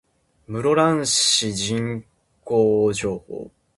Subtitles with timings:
[0.47, 2.03] 室蘭市人
[2.43, 3.51] 口情報